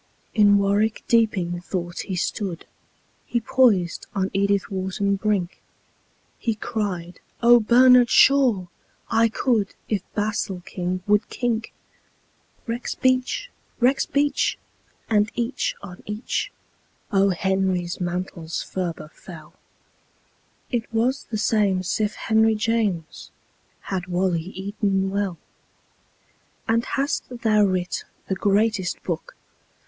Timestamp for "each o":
16.07-17.29